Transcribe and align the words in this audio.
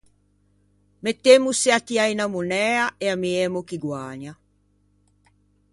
Mettemmose 1.03 1.69
à 1.77 1.79
tiâ 1.87 2.03
unna 2.13 2.25
monæa 2.33 2.85
e 3.03 3.05
ammiemmo 3.13 3.59
chi 3.67 3.77
guägna. 3.83 4.33